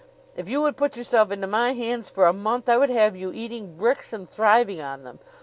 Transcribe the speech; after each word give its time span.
If 0.35 0.49
you 0.49 0.63
would 0.63 0.77
put 0.77 0.97
yourself 0.97 1.29
into 1.29 1.45
my 1.45 1.73
hands 1.73 2.09
for 2.09 2.25
a 2.25 2.33
month 2.33 2.67
I 2.67 2.75
would 2.77 2.89
have 2.89 3.15
you 3.15 3.31
eating 3.31 3.75
bricks 3.77 4.11
and 4.11 4.27
thriving 4.27 4.81
on 4.81 5.03
them. 5.03 5.19